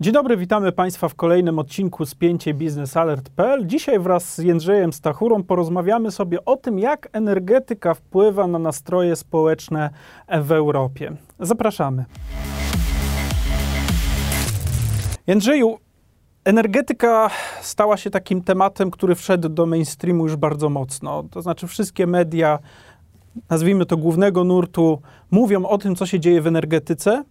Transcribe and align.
Dzień 0.00 0.12
dobry, 0.12 0.36
witamy 0.36 0.72
Państwa 0.72 1.08
w 1.08 1.14
kolejnym 1.14 1.58
odcinku 1.58 2.06
spięcie 2.06 2.54
biznesalert.pl. 2.54 3.66
Dzisiaj 3.66 3.98
wraz 3.98 4.34
z 4.34 4.38
Jędrzejem 4.38 4.92
Stachurą 4.92 5.42
porozmawiamy 5.42 6.10
sobie 6.10 6.44
o 6.44 6.56
tym, 6.56 6.78
jak 6.78 7.08
energetyka 7.12 7.94
wpływa 7.94 8.46
na 8.46 8.58
nastroje 8.58 9.16
społeczne 9.16 9.90
w 10.42 10.52
Europie. 10.52 11.12
Zapraszamy. 11.40 12.04
Jędrzeju, 15.26 15.78
energetyka 16.44 17.30
stała 17.60 17.96
się 17.96 18.10
takim 18.10 18.42
tematem, 18.42 18.90
który 18.90 19.14
wszedł 19.14 19.48
do 19.48 19.66
mainstreamu 19.66 20.22
już 20.22 20.36
bardzo 20.36 20.68
mocno. 20.68 21.24
To 21.30 21.42
znaczy 21.42 21.66
wszystkie 21.66 22.06
media, 22.06 22.58
nazwijmy 23.50 23.86
to 23.86 23.96
głównego 23.96 24.44
nurtu, 24.44 25.00
mówią 25.30 25.66
o 25.66 25.78
tym, 25.78 25.96
co 25.96 26.06
się 26.06 26.20
dzieje 26.20 26.42
w 26.42 26.46
energetyce, 26.46 27.24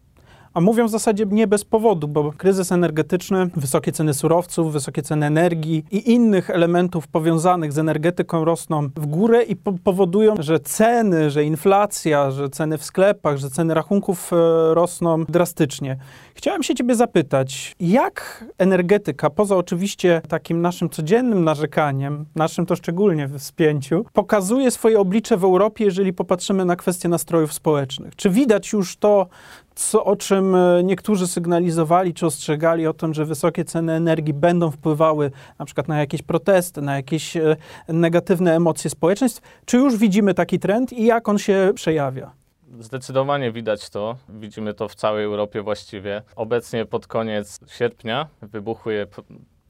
a 0.55 0.61
mówią 0.61 0.87
w 0.87 0.91
zasadzie 0.91 1.25
nie 1.31 1.47
bez 1.47 1.65
powodu, 1.65 2.07
bo 2.07 2.33
kryzys 2.37 2.71
energetyczny, 2.71 3.49
wysokie 3.55 3.91
ceny 3.91 4.13
surowców, 4.13 4.73
wysokie 4.73 5.01
ceny 5.01 5.25
energii 5.25 5.85
i 5.91 6.11
innych 6.11 6.49
elementów 6.49 7.07
powiązanych 7.07 7.73
z 7.73 7.77
energetyką 7.77 8.45
rosną 8.45 8.89
w 8.95 9.05
górę 9.05 9.43
i 9.43 9.55
po 9.55 9.73
powodują, 9.83 10.35
że 10.39 10.59
ceny, 10.59 11.29
że 11.29 11.43
inflacja, 11.43 12.31
że 12.31 12.49
ceny 12.49 12.77
w 12.77 12.83
sklepach, 12.83 13.37
że 13.37 13.49
ceny 13.49 13.73
rachunków 13.73 14.33
e, 14.33 14.35
rosną 14.73 15.25
drastycznie. 15.25 15.97
Chciałem 16.37 16.63
się 16.63 16.75
Ciebie 16.75 16.95
zapytać, 16.95 17.75
jak 17.79 18.45
energetyka, 18.57 19.29
poza 19.29 19.55
oczywiście 19.55 20.21
takim 20.27 20.61
naszym 20.61 20.89
codziennym 20.89 21.43
narzekaniem, 21.43 22.25
naszym 22.35 22.65
to 22.65 22.75
szczególnie 22.75 23.27
w 23.27 23.43
spięciu, 23.43 24.05
pokazuje 24.13 24.71
swoje 24.71 24.99
oblicze 24.99 25.37
w 25.37 25.43
Europie, 25.43 25.85
jeżeli 25.85 26.13
popatrzymy 26.13 26.65
na 26.65 26.75
kwestie 26.75 27.09
nastrojów 27.09 27.53
społecznych? 27.53 28.15
Czy 28.15 28.29
widać 28.29 28.73
już 28.73 28.97
to, 28.97 29.27
co, 29.75 30.05
o 30.05 30.15
czym 30.15 30.55
e, 30.55 30.83
niektórzy 30.83 31.27
sygnalizowali 31.27 32.13
czy 32.13 32.25
ostrzegali 32.25 32.87
o 32.87 32.93
tym, 32.93 33.13
że 33.13 33.25
wysokie 33.25 33.65
ceny 33.65 33.93
energii 33.93 34.33
będą 34.33 34.71
wpływały 34.71 35.31
na 35.59 35.65
przykład 35.65 35.87
na 35.87 35.99
jakieś 35.99 36.21
protesty, 36.21 36.81
na 36.81 36.95
jakieś 36.95 37.37
e, 37.37 37.55
negatywne 37.87 38.55
emocje 38.55 38.89
społeczeństw. 38.89 39.41
Czy 39.65 39.77
już 39.77 39.97
widzimy 39.97 40.33
taki 40.33 40.59
trend 40.59 40.93
i 40.93 41.05
jak 41.05 41.29
on 41.29 41.37
się 41.37 41.71
przejawia? 41.75 42.44
Zdecydowanie 42.79 43.51
widać 43.51 43.89
to. 43.89 44.17
Widzimy 44.29 44.73
to 44.73 44.87
w 44.87 44.95
całej 44.95 45.25
Europie 45.25 45.61
właściwie. 45.61 46.21
Obecnie 46.35 46.85
pod 46.85 47.07
koniec 47.07 47.59
sierpnia 47.67 48.27
wybuchły 48.41 49.07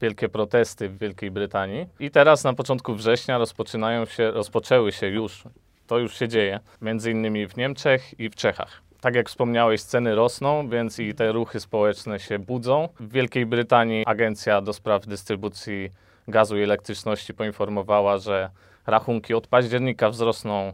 wielkie 0.00 0.28
protesty 0.28 0.88
w 0.88 0.98
Wielkiej 0.98 1.30
Brytanii 1.30 1.86
i 2.00 2.10
teraz 2.10 2.44
na 2.44 2.52
początku 2.52 2.94
września 2.94 3.38
rozpoczynają 3.38 4.04
się, 4.04 4.30
rozpoczęły 4.30 4.92
się 4.92 5.06
już, 5.06 5.44
to 5.86 5.98
już 5.98 6.18
się 6.18 6.28
dzieje, 6.28 6.60
między 6.82 7.10
innymi 7.10 7.46
w 7.46 7.56
Niemczech 7.56 8.20
i 8.20 8.28
w 8.28 8.34
Czechach 8.34 8.86
tak 9.00 9.14
jak 9.14 9.28
wspomniałeś, 9.28 9.82
ceny 9.82 10.14
rosną, 10.14 10.68
więc 10.68 10.98
i 10.98 11.14
te 11.14 11.32
ruchy 11.32 11.60
społeczne 11.60 12.20
się 12.20 12.38
budzą. 12.38 12.88
W 13.00 13.12
Wielkiej 13.12 13.46
Brytanii 13.46 14.04
Agencja 14.06 14.60
do 14.60 14.72
Spraw 14.72 15.06
Dystrybucji 15.06 15.90
Gazu 16.28 16.58
i 16.58 16.62
Elektryczności 16.62 17.34
poinformowała, 17.34 18.18
że 18.18 18.50
rachunki 18.86 19.34
od 19.34 19.46
października 19.46 20.10
wzrosną 20.10 20.72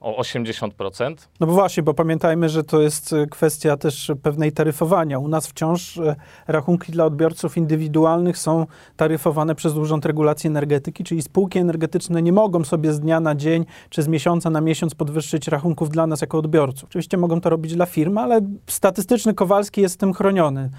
o 0.00 0.22
80%. 0.22 1.14
No 1.40 1.46
bo 1.46 1.52
właśnie, 1.52 1.82
bo 1.82 1.94
pamiętajmy, 1.94 2.48
że 2.48 2.64
to 2.64 2.80
jest 2.80 3.12
e, 3.12 3.26
kwestia 3.26 3.76
też 3.76 4.12
pewnej 4.22 4.52
taryfowania. 4.52 5.18
U 5.18 5.28
nas 5.28 5.46
wciąż 5.46 5.98
e, 5.98 6.16
rachunki 6.46 6.92
dla 6.92 7.04
odbiorców 7.04 7.56
indywidualnych 7.56 8.38
są 8.38 8.66
taryfowane 8.96 9.54
przez 9.54 9.76
Urząd 9.76 10.06
Regulacji 10.06 10.48
Energetyki, 10.48 11.04
czyli 11.04 11.22
spółki 11.22 11.58
energetyczne 11.58 12.22
nie 12.22 12.32
mogą 12.32 12.64
sobie 12.64 12.92
z 12.92 13.00
dnia 13.00 13.20
na 13.20 13.34
dzień 13.34 13.64
czy 13.90 14.02
z 14.02 14.08
miesiąca 14.08 14.50
na 14.50 14.60
miesiąc 14.60 14.94
podwyższyć 14.94 15.48
rachunków 15.48 15.90
dla 15.90 16.06
nas 16.06 16.20
jako 16.20 16.38
odbiorców. 16.38 16.88
Oczywiście 16.88 17.16
mogą 17.16 17.40
to 17.40 17.50
robić 17.50 17.74
dla 17.74 17.86
firm, 17.86 18.18
ale 18.18 18.40
statystyczny 18.66 19.34
Kowalski 19.34 19.80
jest 19.80 20.00
tym 20.00 20.14
chroniony. 20.14 20.70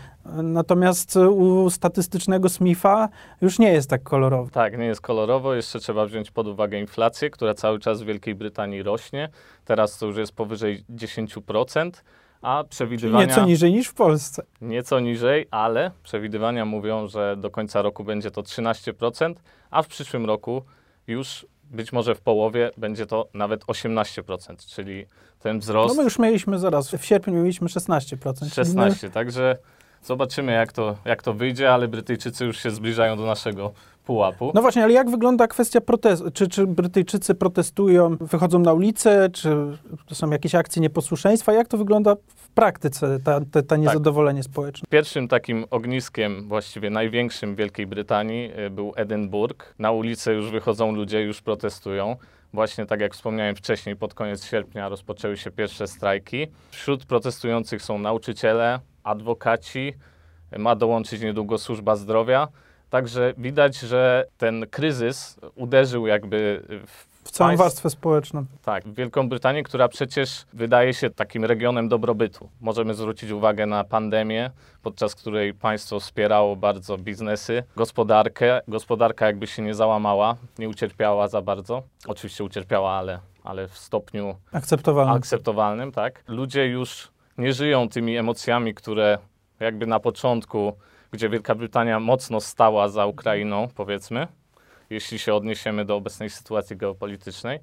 Natomiast 0.44 1.16
u 1.16 1.70
statystycznego 1.70 2.50
Smitha 2.50 3.09
już 3.42 3.59
nie 3.59 3.72
jest 3.72 3.90
tak 3.90 4.03
kolorowo. 4.03 4.50
Tak, 4.52 4.78
nie 4.78 4.86
jest 4.86 5.02
kolorowo. 5.02 5.53
Jeszcze 5.53 5.80
trzeba 5.80 6.06
wziąć 6.06 6.31
pod 6.31 6.47
uwagę 6.47 6.80
inflację, 6.80 7.30
która 7.30 7.53
cały 7.53 7.80
czas 7.80 8.02
w 8.02 8.06
Wielkiej 8.06 8.36
Brytanii 8.36 8.84
rośnie. 8.84 9.09
Teraz 9.66 9.97
to 9.97 10.06
już 10.06 10.18
jest 10.18 10.31
powyżej 10.31 10.84
10%, 10.90 11.92
a 12.42 12.64
przewidywania... 12.70 13.28
Czyli 13.28 13.38
nieco 13.38 13.46
niżej 13.46 13.72
niż 13.72 13.88
w 13.88 13.94
Polsce. 13.94 14.44
Nieco 14.62 15.00
niżej, 15.00 15.47
ale 15.52 15.92
przewidywania 16.03 16.66
mówią, 16.66 17.08
że 17.08 17.38
do 17.38 17.52
końca 17.52 17.81
roku 17.81 18.03
będzie 18.03 18.31
to 18.31 18.42
13%, 18.42 19.34
a 19.72 19.81
w 19.81 19.88
przyszłym 19.88 20.25
roku 20.25 20.64
już 21.08 21.46
być 21.64 21.92
może 21.92 22.16
w 22.16 22.22
połowie 22.22 22.72
będzie 22.78 23.06
to 23.06 23.28
nawet 23.34 23.66
18%, 23.66 24.75
czyli 24.75 25.06
ten 25.40 25.59
wzrost... 25.59 25.96
No 25.96 26.02
my 26.02 26.03
już 26.03 26.20
mieliśmy 26.20 26.59
zaraz, 26.59 26.96
w 26.96 27.06
sierpniu 27.06 27.34
mieliśmy 27.34 27.68
16%. 27.68 28.53
16, 28.53 29.09
także 29.09 29.58
Zobaczymy, 30.03 30.51
jak 30.51 30.73
to, 30.73 30.95
jak 31.05 31.23
to 31.23 31.33
wyjdzie, 31.33 31.73
ale 31.73 31.87
Brytyjczycy 31.87 32.45
już 32.45 32.57
się 32.63 32.71
zbliżają 32.71 33.17
do 33.17 33.25
naszego 33.25 33.71
pułapu. 34.05 34.51
No 34.55 34.61
właśnie, 34.61 34.83
ale 34.83 34.93
jak 34.93 35.09
wygląda 35.09 35.47
kwestia 35.47 35.81
protestu? 35.81 36.31
Czy, 36.31 36.47
czy 36.47 36.67
Brytyjczycy 36.67 37.35
protestują, 37.35 38.17
wychodzą 38.21 38.59
na 38.59 38.73
ulicę, 38.73 39.29
czy 39.29 39.49
to 40.05 40.15
są 40.15 40.29
jakieś 40.29 40.55
akcje 40.55 40.81
nieposłuszeństwa? 40.81 41.53
Jak 41.53 41.67
to 41.67 41.77
wygląda 41.77 42.15
w 42.35 42.49
praktyce, 42.49 43.19
ta, 43.19 43.39
ta, 43.51 43.61
ta 43.61 43.77
niezadowolenie 43.77 44.43
tak. 44.43 44.51
społeczne? 44.51 44.87
Pierwszym 44.89 45.27
takim 45.27 45.65
ogniskiem, 45.71 46.47
właściwie 46.47 46.89
największym 46.89 47.55
w 47.55 47.57
Wielkiej 47.57 47.87
Brytanii 47.87 48.51
y, 48.66 48.69
był 48.69 48.93
Edynburg. 48.95 49.73
Na 49.79 49.91
ulicę 49.91 50.33
już 50.33 50.51
wychodzą 50.51 50.91
ludzie, 50.91 51.21
już 51.21 51.41
protestują. 51.41 52.16
Właśnie 52.53 52.85
tak 52.85 53.01
jak 53.01 53.13
wspomniałem 53.13 53.55
wcześniej, 53.55 53.95
pod 53.95 54.13
koniec 54.13 54.45
sierpnia 54.45 54.89
rozpoczęły 54.89 55.37
się 55.37 55.51
pierwsze 55.51 55.87
strajki. 55.87 56.47
Wśród 56.71 57.05
protestujących 57.05 57.81
są 57.81 57.99
nauczyciele, 57.99 58.79
adwokaci, 59.03 59.93
ma 60.57 60.75
dołączyć 60.75 61.21
niedługo 61.21 61.57
służba 61.57 61.95
zdrowia. 61.95 62.47
Także 62.89 63.33
widać, 63.37 63.77
że 63.79 64.25
ten 64.37 64.65
kryzys 64.69 65.39
uderzył 65.55 66.07
jakby 66.07 66.63
w 66.87 67.09
w 67.29 67.31
całą 67.31 67.49
państw, 67.49 67.63
warstwę 67.63 67.89
społeczną. 67.89 68.45
Tak, 68.63 68.83
w 68.83 68.93
Wielką 68.93 69.29
Brytanię, 69.29 69.63
która 69.63 69.87
przecież 69.87 70.45
wydaje 70.53 70.93
się 70.93 71.09
takim 71.09 71.45
regionem 71.45 71.89
dobrobytu. 71.89 72.49
Możemy 72.61 72.93
zwrócić 72.93 73.31
uwagę 73.31 73.65
na 73.65 73.83
pandemię, 73.83 74.51
podczas 74.83 75.16
której 75.16 75.53
państwo 75.53 75.99
wspierało 75.99 76.55
bardzo 76.55 76.97
biznesy, 76.97 77.63
gospodarkę. 77.75 78.61
Gospodarka 78.67 79.25
jakby 79.25 79.47
się 79.47 79.61
nie 79.61 79.73
załamała, 79.73 80.35
nie 80.59 80.69
ucierpiała 80.69 81.27
za 81.27 81.41
bardzo. 81.41 81.83
Oczywiście 82.07 82.43
ucierpiała, 82.43 82.91
ale, 82.91 83.19
ale 83.43 83.67
w 83.67 83.77
stopniu 83.77 84.35
akceptowalnym. 84.51 85.16
akceptowalnym 85.16 85.91
tak. 85.91 86.23
Ludzie 86.27 86.67
już 86.67 87.11
nie 87.39 87.53
żyją 87.53 87.89
tymi 87.89 88.17
emocjami, 88.17 88.73
które 88.73 89.17
jakby 89.59 89.88
na 89.88 90.00
początku, 90.00 90.73
gdzie 91.11 91.29
Wielka 91.29 91.55
Brytania 91.55 92.00
mocno 92.00 92.41
stała 92.41 92.89
za 92.89 93.05
Ukrainą, 93.05 93.67
powiedzmy, 93.75 94.27
jeśli 94.89 95.19
się 95.19 95.33
odniesiemy 95.33 95.85
do 95.85 95.95
obecnej 95.95 96.29
sytuacji 96.29 96.78
geopolitycznej, 96.78 97.59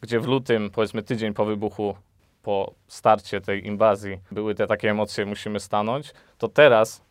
gdzie 0.00 0.20
w 0.20 0.26
lutym, 0.26 0.70
powiedzmy 0.70 1.02
tydzień 1.02 1.34
po 1.34 1.44
wybuchu, 1.44 1.96
po 2.42 2.74
starcie 2.88 3.40
tej 3.40 3.66
inwazji, 3.66 4.18
były 4.30 4.54
te 4.54 4.66
takie 4.66 4.90
emocje, 4.90 5.26
musimy 5.26 5.60
stanąć, 5.60 6.12
to 6.38 6.48
teraz 6.48 7.02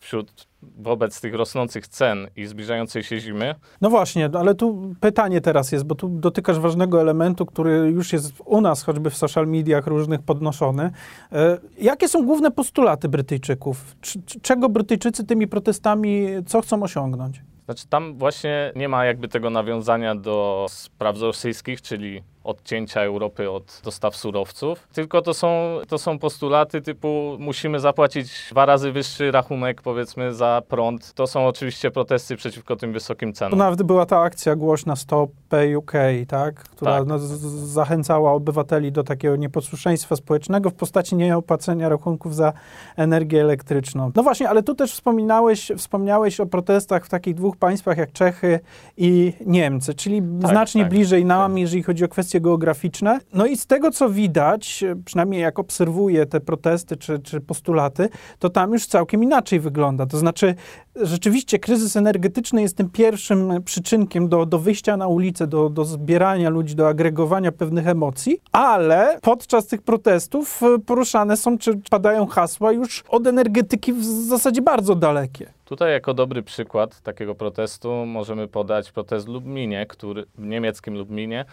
wśród 0.00 0.46
wobec 0.62 1.20
tych 1.20 1.34
rosnących 1.34 1.88
cen 1.88 2.28
i 2.36 2.46
zbliżającej 2.46 3.02
się 3.02 3.20
zimy. 3.20 3.54
No 3.80 3.90
właśnie, 3.90 4.30
ale 4.38 4.54
tu 4.54 4.94
pytanie 5.00 5.40
teraz 5.40 5.72
jest, 5.72 5.84
bo 5.84 5.94
tu 5.94 6.08
dotykasz 6.08 6.58
ważnego 6.58 7.00
elementu, 7.00 7.46
który 7.46 7.72
już 7.72 8.12
jest 8.12 8.32
u 8.44 8.60
nas, 8.60 8.82
choćby 8.82 9.10
w 9.10 9.16
social 9.16 9.46
mediach 9.46 9.86
różnych 9.86 10.22
podnoszony. 10.22 10.90
E, 11.32 11.58
jakie 11.78 12.08
są 12.08 12.26
główne 12.26 12.50
postulaty 12.50 13.08
Brytyjczyków? 13.08 13.96
Czego 14.42 14.68
Brytyjczycy 14.68 15.26
tymi 15.26 15.46
protestami, 15.46 16.26
co 16.46 16.60
chcą 16.60 16.82
osiągnąć? 16.82 17.42
Znaczy 17.64 17.88
tam 17.88 18.18
właśnie 18.18 18.72
nie 18.76 18.88
ma 18.88 19.04
jakby 19.04 19.28
tego 19.28 19.50
nawiązania 19.50 20.14
do 20.14 20.66
spraw 20.70 21.20
rosyjskich, 21.20 21.82
czyli 21.82 22.22
odcięcia 22.50 23.00
Europy 23.00 23.50
od 23.50 23.80
dostaw 23.84 24.16
surowców, 24.16 24.88
tylko 24.92 25.22
to 25.22 25.34
są, 25.34 25.78
to 25.88 25.98
są 25.98 26.18
postulaty 26.18 26.80
typu 26.82 27.36
musimy 27.38 27.80
zapłacić 27.80 28.48
dwa 28.50 28.66
razy 28.66 28.92
wyższy 28.92 29.30
rachunek 29.30 29.82
powiedzmy 29.82 30.34
za 30.34 30.62
prąd. 30.68 31.14
To 31.14 31.26
są 31.26 31.46
oczywiście 31.46 31.90
protesty 31.90 32.36
przeciwko 32.36 32.76
tym 32.76 32.92
wysokim 32.92 33.32
cenom. 33.32 33.50
To 33.50 33.56
nawet 33.56 33.82
była 33.82 34.06
ta 34.06 34.20
akcja 34.20 34.56
głośna 34.56 34.96
Stop 34.96 35.30
Pay 35.48 35.78
UK, 35.78 35.92
tak? 36.28 36.54
która 36.54 36.98
tak. 36.98 37.06
No, 37.06 37.18
zachęcała 37.66 38.32
obywateli 38.32 38.92
do 38.92 39.04
takiego 39.04 39.36
nieposłuszeństwa 39.36 40.16
społecznego 40.16 40.70
w 40.70 40.74
postaci 40.74 41.16
nieopłacenia 41.16 41.88
rachunków 41.88 42.34
za 42.34 42.52
energię 42.96 43.40
elektryczną. 43.40 44.12
No 44.14 44.22
właśnie, 44.22 44.48
ale 44.48 44.62
tu 44.62 44.74
też 44.74 44.92
wspominałeś, 44.92 45.72
wspomniałeś 45.76 46.40
o 46.40 46.46
protestach 46.46 47.06
w 47.06 47.08
takich 47.08 47.34
dwóch 47.34 47.56
państwach 47.56 47.98
jak 47.98 48.12
Czechy 48.12 48.60
i 48.96 49.32
Niemcy, 49.46 49.94
czyli 49.94 50.22
tak, 50.40 50.50
znacznie 50.50 50.82
tak, 50.82 50.90
bliżej 50.90 51.24
nam, 51.24 51.58
jeżeli 51.58 51.82
chodzi 51.82 52.04
o 52.04 52.08
kwestie 52.08 52.39
geograficzne. 52.40 53.20
No 53.34 53.46
i 53.46 53.56
z 53.56 53.66
tego, 53.66 53.90
co 53.90 54.10
widać, 54.10 54.84
przynajmniej 55.04 55.40
jak 55.42 55.58
obserwuję 55.58 56.26
te 56.26 56.40
protesty 56.40 56.96
czy, 56.96 57.18
czy 57.18 57.40
postulaty, 57.40 58.08
to 58.38 58.50
tam 58.50 58.72
już 58.72 58.86
całkiem 58.86 59.22
inaczej 59.22 59.60
wygląda. 59.60 60.06
To 60.06 60.18
znaczy, 60.18 60.54
rzeczywiście 60.96 61.58
kryzys 61.58 61.96
energetyczny 61.96 62.62
jest 62.62 62.76
tym 62.76 62.90
pierwszym 62.90 63.62
przyczynkiem 63.64 64.28
do, 64.28 64.46
do 64.46 64.58
wyjścia 64.58 64.96
na 64.96 65.08
ulicę, 65.08 65.46
do, 65.46 65.68
do 65.68 65.84
zbierania 65.84 66.50
ludzi, 66.50 66.74
do 66.74 66.88
agregowania 66.88 67.52
pewnych 67.52 67.88
emocji, 67.88 68.40
ale 68.52 69.18
podczas 69.22 69.66
tych 69.66 69.82
protestów 69.82 70.60
poruszane 70.86 71.36
są, 71.36 71.58
czy 71.58 71.80
padają 71.90 72.26
hasła 72.26 72.72
już 72.72 73.04
od 73.08 73.26
energetyki 73.26 73.92
w 73.92 74.04
zasadzie 74.04 74.62
bardzo 74.62 74.94
dalekie. 74.94 75.52
Tutaj 75.64 75.92
jako 75.92 76.14
dobry 76.14 76.42
przykład 76.42 77.00
takiego 77.00 77.34
protestu 77.34 78.06
możemy 78.06 78.48
podać 78.48 78.92
protest 78.92 79.26
w 79.26 79.86
który, 79.88 80.24
w 80.38 80.46
niemieckim 80.46 80.94
Lublinie, 80.94 81.40
e, 81.40 81.44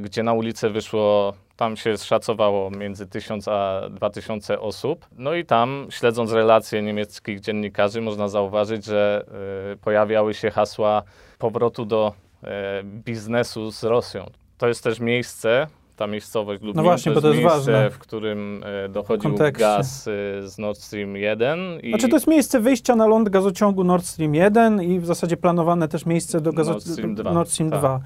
gdzie 0.00 0.22
na 0.22 0.32
ulicę 0.32 0.70
wyszło, 0.70 1.32
tam 1.56 1.76
się 1.76 1.96
szacowało 1.96 2.70
między 2.70 3.06
1000 3.06 3.48
a 3.48 3.80
2000 3.90 4.60
osób. 4.60 5.06
No 5.18 5.34
i 5.34 5.44
tam, 5.44 5.86
śledząc 5.90 6.32
relacje 6.32 6.82
niemieckich 6.82 7.40
dziennikarzy, 7.40 8.00
można 8.00 8.28
zauważyć, 8.28 8.84
że 8.84 9.24
e, 9.72 9.76
pojawiały 9.76 10.34
się 10.34 10.50
hasła 10.50 11.02
powrotu 11.38 11.84
do 11.84 12.12
e, 12.44 12.82
biznesu 12.84 13.70
z 13.70 13.84
Rosją. 13.84 14.30
To 14.58 14.68
jest 14.68 14.84
też 14.84 15.00
miejsce, 15.00 15.66
ta 15.96 16.06
miejscowość 16.06 16.60
Lublin, 16.60 16.76
no 16.76 16.82
właśnie, 16.82 17.12
to 17.12 17.14
bo 17.14 17.20
to 17.20 17.28
jest 17.28 17.40
miejsce, 17.40 17.56
ważne. 17.58 17.90
w 17.90 17.98
którym 17.98 18.64
e, 18.84 18.88
dochodził 18.88 19.30
kontekście. 19.30 19.64
gaz 19.64 20.08
e, 20.08 20.48
z 20.48 20.58
Nord 20.58 20.78
Stream 20.78 21.16
1. 21.16 21.80
I 21.80 21.88
Znaczy 21.88 22.08
to 22.08 22.16
jest 22.16 22.26
miejsce 22.26 22.60
wyjścia 22.60 22.96
na 22.96 23.06
ląd 23.06 23.28
gazociągu 23.28 23.84
Nord 23.84 24.04
Stream 24.04 24.34
1 24.34 24.82
i 24.82 25.00
w 25.00 25.06
zasadzie 25.06 25.36
planowane 25.36 25.88
też 25.88 26.06
miejsce 26.06 26.40
do 26.40 26.52
gazo... 26.52 26.72
Nord 26.72 26.84
Stream 26.84 27.14
2. 27.14 27.32
Nord 27.32 27.50
Stream 27.50 27.70
Tak. 27.70 27.80
2. 27.80 28.00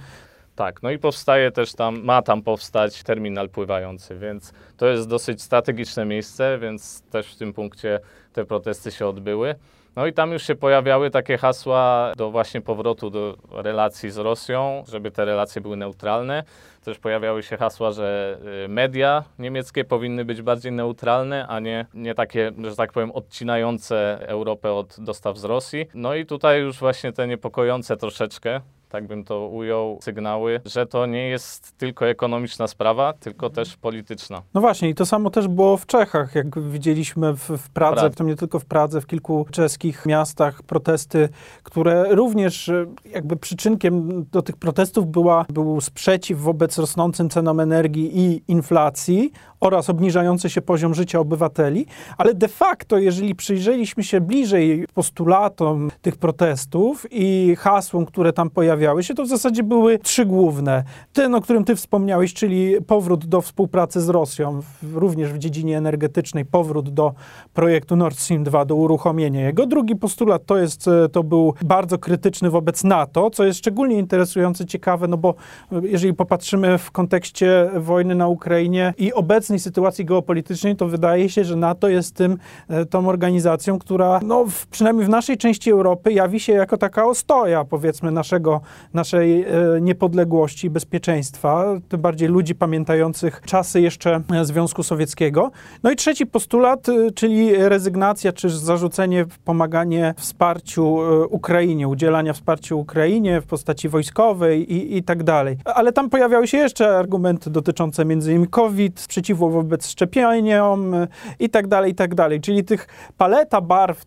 Tak, 0.56 0.82
no 0.82 0.90
i 0.90 0.98
powstaje 0.98 1.50
też 1.50 1.72
tam, 1.72 2.02
ma 2.02 2.22
tam 2.22 2.42
powstać 2.42 3.02
terminal 3.02 3.48
pływający, 3.48 4.18
więc 4.18 4.52
to 4.76 4.86
jest 4.86 5.08
dosyć 5.08 5.42
strategiczne 5.42 6.04
miejsce, 6.04 6.58
więc 6.58 7.02
też 7.02 7.34
w 7.34 7.36
tym 7.36 7.52
punkcie 7.52 8.00
te 8.32 8.44
protesty 8.44 8.90
się 8.90 9.06
odbyły. 9.06 9.54
No 9.96 10.06
i 10.06 10.12
tam 10.12 10.32
już 10.32 10.42
się 10.42 10.54
pojawiały 10.54 11.10
takie 11.10 11.38
hasła 11.38 12.12
do 12.16 12.30
właśnie 12.30 12.60
powrotu 12.60 13.10
do 13.10 13.36
relacji 13.50 14.10
z 14.10 14.18
Rosją, 14.18 14.84
żeby 14.88 15.10
te 15.10 15.24
relacje 15.24 15.62
były 15.62 15.76
neutralne. 15.76 16.44
Też 16.84 16.98
pojawiały 16.98 17.42
się 17.42 17.56
hasła, 17.56 17.92
że 17.92 18.38
y, 18.64 18.68
media 18.68 19.24
niemieckie 19.38 19.84
powinny 19.84 20.24
być 20.24 20.42
bardziej 20.42 20.72
neutralne, 20.72 21.46
a 21.48 21.60
nie, 21.60 21.86
nie 21.94 22.14
takie, 22.14 22.52
że 22.64 22.76
tak 22.76 22.92
powiem, 22.92 23.10
odcinające 23.10 24.18
Europę 24.28 24.72
od 24.72 24.96
dostaw 24.98 25.38
z 25.38 25.44
Rosji. 25.44 25.86
No 25.94 26.14
i 26.14 26.26
tutaj 26.26 26.60
już 26.60 26.78
właśnie 26.78 27.12
te 27.12 27.26
niepokojące 27.26 27.96
troszeczkę 27.96 28.60
tak 28.96 29.06
bym 29.06 29.24
to 29.24 29.48
ujął, 29.48 29.98
sygnały, 30.02 30.60
że 30.64 30.86
to 30.86 31.06
nie 31.06 31.28
jest 31.28 31.78
tylko 31.78 32.06
ekonomiczna 32.06 32.66
sprawa, 32.66 33.12
tylko 33.12 33.50
też 33.50 33.76
polityczna. 33.76 34.42
No 34.54 34.60
właśnie, 34.60 34.88
i 34.88 34.94
to 34.94 35.06
samo 35.06 35.30
też 35.30 35.48
było 35.48 35.76
w 35.76 35.86
Czechach, 35.86 36.34
jak 36.34 36.60
widzieliśmy 36.60 37.32
w, 37.32 37.40
w 37.40 37.70
Pradze, 37.70 38.00
Pradze. 38.00 38.16
to 38.16 38.24
nie 38.24 38.36
tylko 38.36 38.58
w 38.58 38.64
Pradze, 38.64 39.00
w 39.00 39.06
kilku 39.06 39.46
czeskich 39.50 40.06
miastach 40.06 40.62
protesty, 40.62 41.28
które 41.62 42.14
również 42.14 42.68
e, 42.68 42.86
jakby 43.04 43.36
przyczynkiem 43.36 44.24
do 44.32 44.42
tych 44.42 44.56
protestów 44.56 45.06
była, 45.06 45.44
był 45.48 45.80
sprzeciw 45.80 46.38
wobec 46.38 46.78
rosnącym 46.78 47.30
cenom 47.30 47.60
energii 47.60 48.18
i 48.20 48.42
inflacji 48.48 49.32
oraz 49.60 49.90
obniżający 49.90 50.50
się 50.50 50.62
poziom 50.62 50.94
życia 50.94 51.20
obywateli, 51.20 51.86
ale 52.18 52.34
de 52.34 52.48
facto, 52.48 52.98
jeżeli 52.98 53.34
przyjrzeliśmy 53.34 54.04
się 54.04 54.20
bliżej 54.20 54.86
postulatom 54.94 55.90
tych 56.02 56.16
protestów 56.16 57.06
i 57.10 57.56
hasłom, 57.58 58.06
które 58.06 58.32
tam 58.32 58.50
pojawiały 58.86 59.02
się, 59.02 59.14
to 59.14 59.24
w 59.24 59.28
zasadzie 59.28 59.62
były 59.62 59.98
trzy 59.98 60.26
główne. 60.26 60.84
Ten, 61.12 61.34
o 61.34 61.40
którym 61.40 61.64
ty 61.64 61.76
wspomniałeś, 61.76 62.34
czyli 62.34 62.74
powrót 62.86 63.26
do 63.26 63.40
współpracy 63.40 64.00
z 64.00 64.08
Rosją, 64.08 64.60
również 64.92 65.32
w 65.32 65.38
dziedzinie 65.38 65.78
energetycznej, 65.78 66.44
powrót 66.44 66.90
do 66.90 67.14
projektu 67.54 67.96
Nord 67.96 68.18
Stream 68.18 68.44
2, 68.44 68.64
do 68.64 68.74
uruchomienia 68.74 69.46
jego. 69.46 69.66
Drugi 69.66 69.96
postulat 69.96 70.46
to 70.46 70.56
jest, 70.56 70.88
e, 70.88 71.08
to 71.08 71.22
był 71.22 71.54
bardzo 71.64 71.98
krytyczny 71.98 72.50
wobec 72.50 72.84
NATO, 72.84 73.30
co 73.30 73.44
jest 73.44 73.58
szczególnie 73.58 73.98
interesujące, 73.98 74.66
ciekawe, 74.66 75.08
no 75.08 75.16
bo 75.16 75.34
e, 75.72 75.80
jeżeli 75.82 76.14
popatrzymy 76.14 76.78
w 76.78 76.90
kontekście 76.90 77.70
wojny 77.76 78.14
na 78.14 78.28
Ukrainie 78.28 78.94
i 78.98 79.12
obecnej 79.12 79.58
sytuacji 79.58 80.04
geopolitycznej, 80.04 80.76
to 80.76 80.88
wydaje 80.88 81.28
się, 81.28 81.44
że 81.44 81.56
NATO 81.56 81.88
jest 81.88 82.14
tym, 82.14 82.38
e, 82.68 82.84
tą 82.84 83.08
organizacją, 83.08 83.78
która 83.78 84.20
no, 84.22 84.44
w, 84.44 84.66
przynajmniej 84.66 85.06
w 85.06 85.08
naszej 85.08 85.36
części 85.36 85.70
Europy 85.70 86.12
jawi 86.12 86.40
się 86.40 86.52
jako 86.52 86.76
taka 86.76 87.06
ostoja, 87.06 87.64
powiedzmy, 87.64 88.10
naszego, 88.10 88.60
naszej 88.94 89.42
e, 89.42 89.46
niepodległości 89.80 90.70
bezpieczeństwa, 90.70 91.64
tym 91.88 92.00
bardziej 92.00 92.28
ludzi 92.28 92.54
pamiętających 92.54 93.40
czasy 93.44 93.80
jeszcze 93.80 94.20
e, 94.32 94.44
Związku 94.44 94.82
Sowieckiego. 94.82 95.50
No 95.82 95.90
i 95.90 95.96
trzeci 95.96 96.26
postulat, 96.26 96.88
e, 96.88 97.10
czyli 97.10 97.56
rezygnacja, 97.56 98.32
czy 98.32 98.50
zarzucenie 98.50 99.24
pomaganie 99.44 100.14
wsparciu 100.16 100.98
Ukrainie, 101.30 101.88
udzielania 101.88 102.32
wsparcia 102.32 102.74
Ukrainie 102.74 103.40
w 103.40 103.46
postaci 103.46 103.88
wojskowej 103.88 104.72
i, 104.72 104.96
i 104.96 105.02
tak 105.02 105.22
dalej. 105.22 105.56
Ale 105.64 105.92
tam 105.92 106.10
pojawiały 106.10 106.46
się 106.46 106.58
jeszcze 106.58 106.98
argumenty 106.98 107.50
dotyczące 107.50 108.02
innymi 108.02 108.48
COVID, 108.48 109.00
sprzeciwu 109.00 109.50
wobec 109.50 109.88
szczepieniom 109.88 110.94
i 111.38 111.50
tak 111.50 111.66
dalej, 111.66 111.92
i 111.92 111.94
tak 111.94 112.14
dalej. 112.14 112.40
Czyli 112.40 112.64
tych 112.64 112.88
paleta 113.16 113.60
barw 113.60 114.04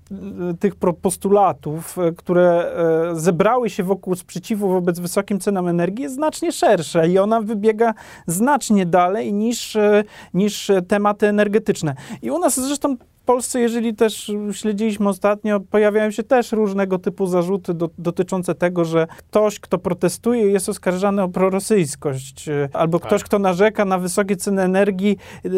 tych 0.60 0.76
postulatów, 1.02 1.98
które 2.18 2.72
zebrały 3.14 3.70
się 3.70 3.84
wokół 3.84 4.16
sprzeciwu 4.16 4.49
wobec 4.56 5.00
wysokim 5.00 5.40
cenom 5.40 5.68
energii 5.68 6.04
jest 6.04 6.16
znacznie 6.16 6.52
szersza 6.52 7.06
i 7.06 7.18
ona 7.18 7.42
wybiega 7.42 7.94
znacznie 8.28 8.86
dalej 8.86 9.34
niż, 9.34 9.76
e, 9.76 10.04
niż 10.34 10.70
e, 10.70 10.82
tematy 10.82 11.28
energetyczne. 11.28 11.96
I 12.22 12.32
u 12.32 12.40
nas 12.40 12.60
zresztą 12.60 12.98
Polsce, 13.30 13.60
jeżeli 13.60 13.96
też 13.96 14.32
śledziliśmy 14.52 15.10
ostatnio, 15.10 15.60
pojawiają 15.60 16.12
się 16.12 16.24
też 16.24 16.52
różnego 16.52 17.00
typu 17.00 17.26
zarzuty 17.26 17.74
do, 17.74 17.90
dotyczące 17.98 18.56
tego, 18.56 18.86
że 18.86 19.08
ktoś, 19.18 19.60
kto 19.60 19.78
protestuje, 19.78 20.42
jest 20.52 20.70
oskarżany 20.70 21.24
o 21.24 21.28
prorosyjskość, 21.28 22.50
e, 22.50 22.70
albo 22.74 23.00
Tak. 23.00 23.08
ktoś, 23.08 23.24
kto 23.24 23.40
narzeka 23.40 23.86
na 23.86 23.98
wysokie 23.98 24.36
ceny 24.36 24.62
energii, 24.62 25.18
e, 25.46 25.50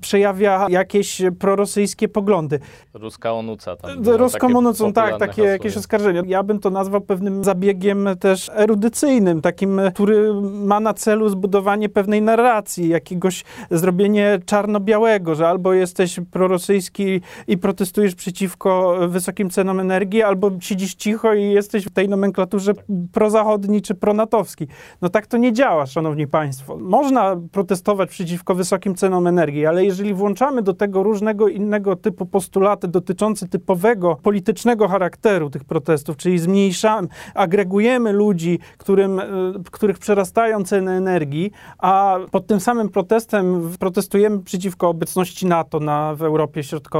przejawia 0.00 0.66
jakieś 0.68 1.22
prorosyjskie 1.38 2.08
poglądy. 2.08 2.60
Ruska 2.94 3.32
onuca 3.32 3.76
tam. 3.76 4.02
było 4.02 4.16
Ruską 4.16 4.48
takie 4.48 4.92
tak, 4.92 5.18
takie 5.18 5.32
hasło, 5.32 5.44
jakieś 5.44 5.76
oskarżenia. 5.76 6.22
Ja 6.26 6.42
bym 6.42 6.58
to 6.58 6.70
nazwał 6.70 7.00
pewnym 7.00 7.44
zabiegiem 7.44 8.08
też 8.20 8.50
erudycyjnym, 8.54 9.40
takim, 9.40 9.80
który 9.94 10.34
ma 10.42 10.80
na 10.80 10.94
celu 10.94 11.28
zbudowanie 11.28 11.88
pewnej 11.88 12.22
narracji, 12.22 12.88
jakiegoś 12.88 13.44
zrobienie 13.70 14.38
czarno-białego, 14.46 15.34
że 15.34 15.48
albo 15.48 15.72
jesteś 15.72 16.20
prorosyjski 16.30 17.11
i 17.48 17.58
protestujesz 17.58 18.14
przeciwko 18.14 18.96
wysokim 19.08 19.50
cenom 19.50 19.80
energii, 19.80 20.22
albo 20.22 20.50
siedzisz 20.60 20.94
cicho 20.94 21.34
i 21.34 21.52
jesteś 21.52 21.84
w 21.84 21.90
tej 21.90 22.08
nomenklaturze 22.08 22.72
prozachodni 23.12 23.82
czy 23.82 23.94
pronatowski. 23.94 24.66
No 25.02 25.08
tak 25.08 25.26
to 25.26 25.36
nie 25.36 25.52
działa, 25.52 25.86
szanowni 25.86 26.26
państwo. 26.26 26.76
Można 26.78 27.36
protestować 27.52 28.10
przeciwko 28.10 28.54
wysokim 28.54 28.94
cenom 28.94 29.26
energii, 29.26 29.66
ale 29.66 29.84
jeżeli 29.84 30.14
włączamy 30.14 30.62
do 30.62 30.74
tego 30.74 31.02
różnego 31.02 31.48
innego 31.48 31.96
typu 31.96 32.26
postulaty 32.26 32.88
dotyczące 32.88 33.48
typowego 33.48 34.16
politycznego 34.22 34.88
charakteru 34.88 35.50
tych 35.50 35.64
protestów, 35.64 36.16
czyli 36.16 36.38
zmniejszamy, 36.38 37.08
agregujemy 37.34 38.12
ludzi, 38.12 38.58
którym, 38.78 39.20
e, 39.20 39.24
których 39.70 39.98
przerastają 39.98 40.64
ceny 40.64 40.90
energii, 40.90 41.52
a 41.78 42.18
pod 42.30 42.46
tym 42.46 42.60
samym 42.60 42.88
protestem 42.88 43.70
protestujemy 43.78 44.42
przeciwko 44.42 44.88
obecności 44.88 45.46
NATO 45.46 45.80
na, 45.80 46.14
w 46.14 46.22
Europie 46.22 46.62
Środkowej 46.62 46.91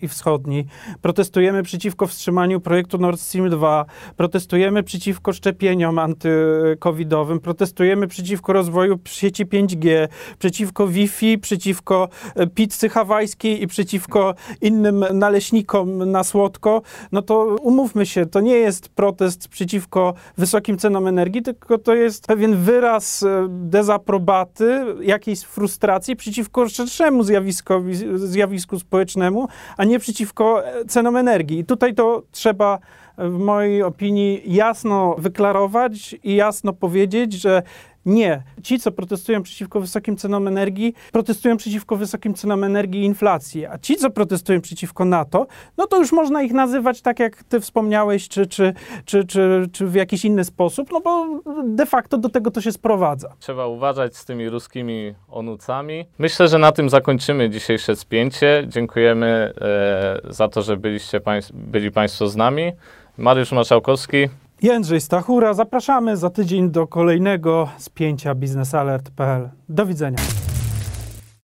i 0.00 0.08
Wschodniej, 0.08 0.66
protestujemy 1.02 1.62
przeciwko 1.62 2.06
wstrzymaniu 2.06 2.60
projektu 2.60 2.98
Nord 2.98 3.20
Stream 3.20 3.50
2, 3.50 3.84
protestujemy 4.16 4.82
przeciwko 4.82 5.32
szczepieniom 5.32 5.98
antycovidowym, 5.98 7.40
protestujemy 7.40 8.06
przeciwko 8.06 8.52
rozwoju 8.52 8.98
sieci 9.04 9.46
5G, 9.46 10.08
przeciwko 10.38 10.86
Wi-Fi, 10.86 11.38
przeciwko 11.38 12.08
e, 12.34 12.46
pizzy 12.46 12.88
hawajskiej 12.88 13.62
i 13.62 13.66
przeciwko 13.66 14.34
innym 14.60 15.04
naleśnikom 15.12 16.10
na 16.10 16.24
słodko, 16.24 16.82
no 17.12 17.22
to 17.22 17.56
umówmy 17.62 18.06
się, 18.06 18.26
to 18.26 18.40
nie 18.40 18.54
jest 18.54 18.88
protest 18.88 19.48
przeciwko 19.48 20.14
wysokim 20.38 20.78
cenom 20.78 21.06
energii, 21.06 21.42
tylko 21.42 21.78
to 21.78 21.94
jest 21.94 22.26
pewien 22.26 22.56
wyraz 22.56 23.22
e, 23.22 23.46
dezaprobaty, 23.50 24.84
jakiejś 25.00 25.40
frustracji 25.40 26.16
przeciwko 26.16 26.68
szerszemu 26.68 27.22
zjawiskowi, 27.22 27.94
zjawisku 28.14 28.78
społecznemu, 28.78 29.35
a 29.76 29.84
nie 29.84 29.98
przeciwko 29.98 30.66
e, 30.66 30.84
cenom 30.84 31.16
energii. 31.16 31.58
I 31.58 31.64
tutaj 31.64 31.94
to 31.94 32.22
trzeba 32.30 32.78
w 33.18 33.38
mojej 33.38 33.82
opinii 33.82 34.42
jasno 34.46 35.16
wyklarować 35.18 36.16
i 36.24 36.34
jasno 36.34 36.72
powiedzieć, 36.72 37.32
że 37.32 37.62
Nie. 38.06 38.42
Ci, 38.62 38.78
co 38.80 38.92
protestują 38.92 39.42
przeciwko 39.42 39.80
wysokim 39.80 40.16
cenom 40.16 40.48
energii, 40.48 40.94
protestują 41.12 41.56
przeciwko 41.56 41.96
wysokim 41.96 42.34
cenom 42.34 42.64
energii 42.64 43.00
i 43.00 43.04
inflacji. 43.04 43.66
A 43.66 43.78
ci, 43.78 43.96
co 43.96 44.10
protestują 44.10 44.60
przeciwko 44.60 45.04
NATO, 45.04 45.46
no 45.76 45.86
to 45.86 45.98
już 45.98 46.12
można 46.12 46.42
ich 46.42 46.52
nazywać 46.52 47.02
tak, 47.02 47.18
jak 47.18 47.44
ty 47.44 47.60
wspomniałeś, 47.60 48.28
czy, 48.28 48.46
czy, 48.46 48.74
czy, 49.04 49.24
czy, 49.24 49.66
czy 49.72 49.86
w 49.86 49.94
jakiś 49.94 50.24
inny 50.24 50.44
sposób, 50.44 50.88
no 50.92 51.00
bo 51.00 51.26
de 51.64 51.86
facto 51.86 52.18
do 52.18 52.28
tego 52.28 52.50
to 52.50 52.60
się 52.60 52.72
sprowadza. 52.72 53.32
Trzeba 53.38 53.66
uważać 53.66 54.16
z 54.16 54.24
tymi 54.24 54.48
ruskimi 54.48 55.14
onucami. 55.28 56.04
Myślę, 56.18 56.48
że 56.48 56.58
na 56.58 56.72
tym 56.72 56.90
zakończymy 56.90 57.50
dzisiejsze 57.50 57.96
spięcie. 57.96 58.64
Dziękujemy 58.68 59.52
e, 59.60 60.32
za 60.32 60.48
to, 60.48 60.62
że 60.62 60.76
byliście 60.76 61.20
byli 61.54 61.90
Państwo 61.90 62.28
z 62.28 62.36
nami. 62.36 62.72
Mariusz 63.18 63.52
Marszałkowski. 63.52 64.28
Jędrzej 64.62 65.00
Stachura, 65.00 65.54
zapraszamy 65.54 66.16
za 66.16 66.30
tydzień 66.30 66.70
do 66.70 66.86
kolejnego 66.86 67.68
spięcia 67.78 68.34
biznesalert.pl. 68.34 69.50
Do 69.68 69.86
widzenia. 69.86 70.18